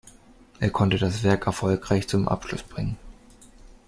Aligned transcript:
Er 0.59 0.71
konnte 0.71 0.97
das 0.97 1.21
Werk 1.21 1.45
erfolgreich 1.45 2.07
zum 2.07 2.27
Abschluss 2.27 2.63
bringen. 2.63 2.97